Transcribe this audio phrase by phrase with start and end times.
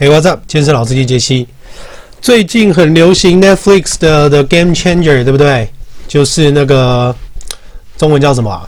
[0.00, 0.40] Hey, what's up？
[0.46, 1.46] 健身老司机杰西。
[2.22, 5.68] 最近很流行 Netflix 的 The Game Changer，对不对？
[6.08, 7.14] 就是那个
[7.98, 8.66] 中文叫什么啊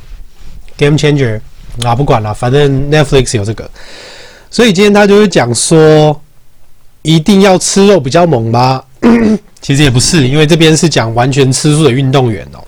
[0.77, 1.41] ？Game Changer
[1.83, 3.71] 啊，不管了，反正 Netflix 有这个。
[4.51, 6.21] 所以今天他就会讲说，
[7.00, 8.85] 一定要吃肉比较猛吗？
[9.62, 12.62] 其实也不是，因为这边是讲完全吃素的运动员哦。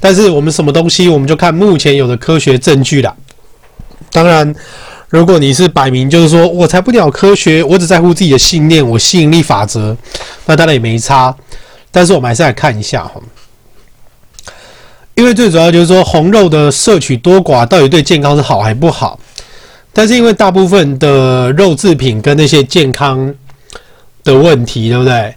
[0.00, 3.14] 但是我们什么东西，我们就看目前有的科学证据啦。
[4.10, 4.52] 当然，
[5.14, 9.96] 如果你是摆明就是说我才不鸟科学，我只在乎自己的信念，我吸引力法则，
[10.44, 11.32] 那当然也没差。
[11.92, 13.22] 但是我们还是来看一下哈，
[15.14, 19.16] 因为最主要就是说红肉的摄取多寡到底对健康是好还不好？
[19.92, 23.32] 但是因为大部分的肉制品跟那些健康
[24.24, 25.32] 的问题，对不对？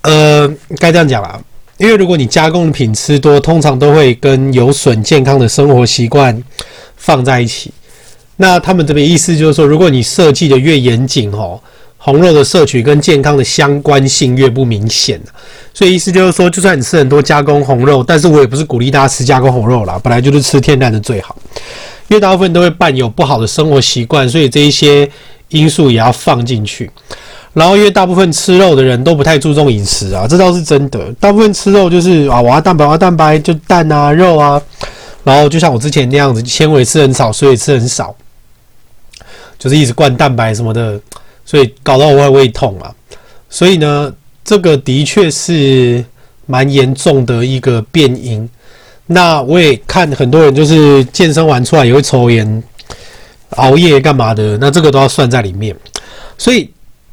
[0.00, 1.38] 呃，该这样讲啊。
[1.76, 6.42] 因为如果你加工品吃多，通常都会跟有损健康的生活习惯
[6.96, 7.70] 放在一起。
[8.42, 11.60] 那他们这边意思就是说，如果你设计的越严谨哦，
[11.98, 15.20] 红肉的摄取跟健康的相关性越不明显。
[15.74, 21.36] 所以意思就是说，就算你吃很多加工红肉，但是我也不是鼓励大家吃加工红肉啦，本来就是吃天然的最好。
[22.08, 25.06] 因为大部分都会伴有不好的生活习惯，所以这一些
[25.50, 26.90] 因素也要放进去。
[27.52, 31.12] 然后，因为大部分吃肉的人都不太注重饮食啊，这倒是真的。
[31.20, 34.60] 大部分吃肉就是啊，我要蛋白，我要蛋白，就蛋啊、肉啊。
[35.22, 38.14] 然后就像我之前那样子，纤维吃很少，所以吃很少，
[39.60, 41.00] 就是一直灌蛋白什么的，
[41.44, 42.92] 所以搞到我胃痛啊。
[43.48, 46.04] 所以呢，这个的确是
[46.46, 48.48] 蛮严重的一个变因。
[49.06, 52.60] 那我也看很多人就是健身完出来也会抽烟、
[53.50, 55.76] 熬夜干嘛的，那这个都要算在里面，
[56.36, 56.68] 所以。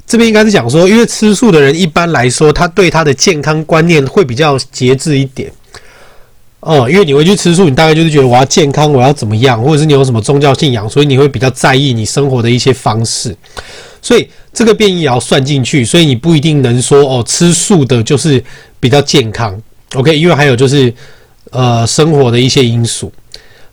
[0.10, 5.52] 这边应该是讲说，因为吃素的人一般来说，他对他的健康观念会比较节制一点。
[6.68, 13.36] 哦，因为你会去吃素，你大概就是觉得我要健康，我要怎么样，或者是你有什么宗教信仰，所以你会比较在意你生活的一些方式。
[14.02, 18.44] 所以这个变异也要算进去，所以你不一定能说哦，吃素的就是
[18.80, 19.60] 比较健康。
[19.96, 20.94] OK，因为还有就是
[21.52, 23.12] 呃生活的一些因素。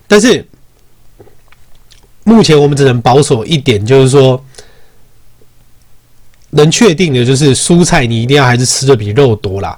[0.07, 0.47] 但是
[2.23, 4.41] 目前我们只能保守一点，就是说。
[6.51, 9.77] 能确定的就是蔬菜，你一定要还是吃的比肉多啦。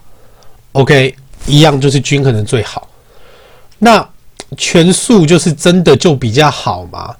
[0.73, 1.15] OK，
[1.47, 2.87] 一样就是均衡的最好。
[3.79, 4.07] 那
[4.55, 7.15] 全素就是真的就比较好嘛？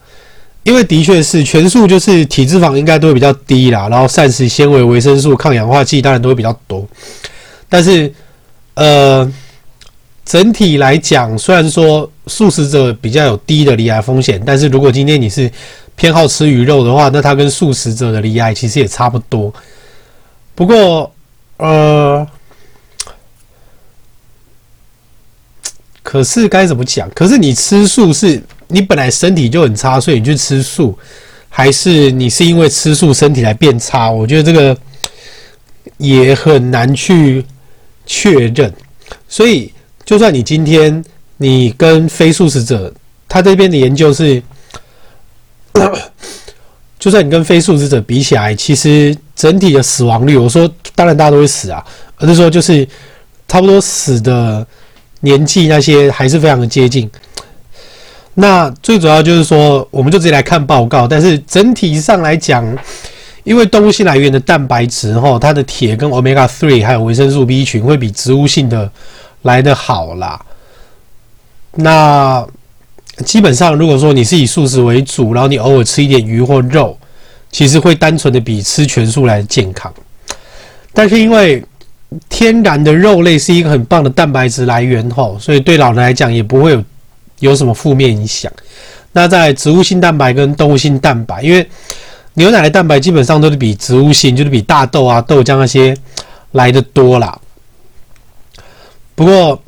[0.64, 6.86] 因为的确是全素就是体脂肪应该都会比较低啦，然后膳食纤维、维生素、抗氧化剂当然都会比较多。
[7.70, 8.12] 但是
[8.74, 9.32] 呃，
[10.26, 15.50] 整体来讲，虽然说素食者比较有低的罹癌风险，但是如果今天你是
[15.96, 19.54] 偏好吃鱼肉的话，那它跟素食者的罹癌其实也差不多。
[20.54, 21.10] 不过，
[21.58, 22.28] 呃，
[26.08, 27.10] 可是该怎么讲？
[27.14, 30.98] 可是你吃素是你本来身体就很差，所以你去吃素，
[31.50, 34.10] 还是你是因为吃素身体来变差？
[34.10, 34.78] 我觉得这个
[35.98, 37.44] 也很难去
[38.06, 38.74] 确认。
[39.28, 39.74] 所以，
[40.06, 41.04] 就算你今天
[41.36, 42.94] 你跟非素食者，
[43.28, 44.42] 他这边的研究是。
[46.98, 51.86] 就算你跟非素食者比起来，其实整体的死亡率，我说当然大家都会死啊，
[52.16, 52.88] 而是说就是
[53.46, 54.66] 差不多死的
[55.22, 57.10] 年纪那些还是非常的接近。
[58.36, 62.64] 那最主要就是说，我们就直接来看报告，但是整体上来讲，
[63.44, 68.92] 因为动物性来源的蛋白质哈，它的铁跟 Omega three 还有维生素 B 群会比植物性的
[69.42, 70.40] 来得好啦。
[71.74, 72.46] 那
[73.26, 76.96] 基本上，如果说你是以素食为主，然后你偶尔吃一点鱼或肉，
[77.52, 79.92] 其实会单纯的比吃全素来健康。
[80.94, 81.64] 但是因为
[82.30, 86.84] 天然的肉类是一个很棒的蛋白质来源吼，所以对老人来讲也不会有
[87.40, 88.52] 有什么负面影响。
[89.12, 91.68] 那在植物性蛋白跟动物性蛋白，因为
[92.36, 95.96] 牛奶的蛋白基本上都是比植物性，就是比大豆啊、豆浆那些
[96.52, 97.38] 来得多啦。
[99.16, 99.60] 不过。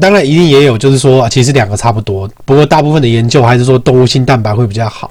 [0.00, 2.28] 当然，一定也有，就是说，其实两个差不多。
[2.44, 5.08] 不过，大部分的研究还是说动物性蛋白会比较好，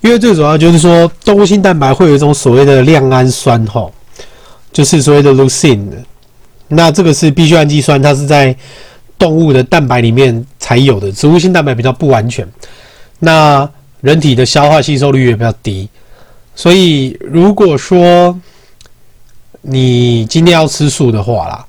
[0.00, 3.92] 因为最主要就是说，动物性蛋白会有一种所谓的亮氨酸，吼，
[4.72, 5.88] 就是所谓的 leucine。
[6.68, 8.54] 那这个是必需氨基酸，它是在
[9.18, 12.46] 动物的蛋白里面才有的，植物性蛋白比较不完全。
[13.18, 13.68] 那
[14.00, 15.88] 人体的消化吸收率也比较低，
[16.54, 18.38] 所以如果说
[19.62, 21.64] 你今天要吃素的话啦。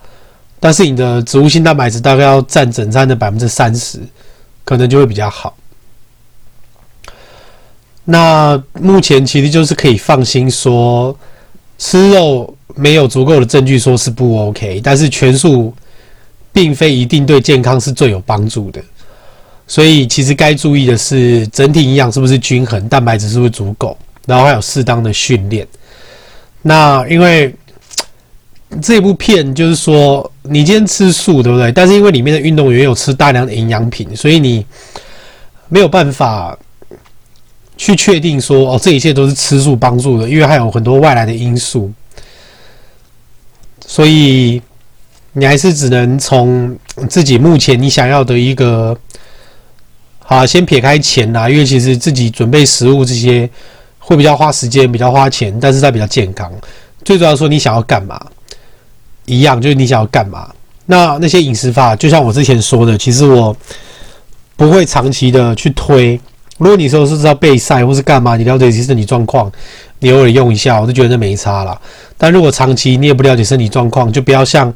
[0.62, 3.98] 但是你的植物性蛋白质大概要占整餐的百分之三十，
[4.66, 5.56] 可能就会比较好。
[8.04, 11.18] 那目前其实就是可以放心说，
[11.78, 15.74] 吃肉没有足够的证据说是不 OK，但是全素
[16.54, 18.82] 并非一定对健康是最有帮助的。
[19.68, 23.96] 所以其实该注意的是整体营养是不是均衡，蛋白质是不是足够，
[24.26, 25.68] 然后还有适当的训练。
[26.62, 27.54] 那因为
[28.82, 31.72] 这部片就是说，你今天吃素，对不对？
[31.72, 34.66] 但是因为里面的运动员有吃大量的营养品，所以你
[35.68, 36.58] 没有办法
[37.78, 41.92] 去确定说，哦，这一切都是吃素帮助的，因为还有很多外来的因素，
[43.92, 44.62] 所以
[45.34, 46.78] 你还是只能从
[47.10, 48.96] 自己目前你想要的一个，
[50.20, 53.50] 好，先撇开钱啦，因为其实自己准备食物这些
[53.98, 56.52] 会比较花时间，比较花钱，但是它比较健康。
[57.04, 58.24] 最主要说，你想要干嘛？
[59.26, 60.54] 一样，就是你想要干嘛？
[60.86, 63.56] 那那些饮食法，就像我之前说的，其实我
[64.56, 66.20] 不会长期的去推。
[66.60, 69.52] 如果你说是知道备赛或是干嘛，你了解自己身体状况，
[70.00, 71.80] 你偶尔用一下，我就觉得那没差啦。
[72.18, 74.74] 但如果长期你也不了解身体状况，就不要像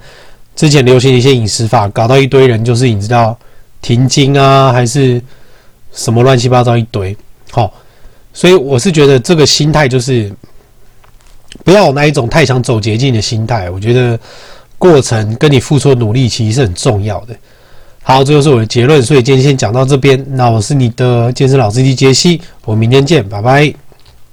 [0.56, 3.38] 之前流行的一些饮食法，搞到一堆人就是你知道
[3.82, 5.22] 停经啊，还是
[5.92, 7.16] 什么乱七八糟一堆。
[7.52, 7.74] 好，
[8.34, 10.32] 所以我是觉得这个心态就是。
[11.64, 14.20] 不要有那一种太想走捷径的心态，我觉得
[14.80, 17.36] 过程跟你付出的努力其实是很重要的。
[18.02, 20.22] 好，这就是我的结论，所以今天先讲到这边。
[20.36, 23.72] 那我是你的健身老司机杰西，我们明天见，拜拜。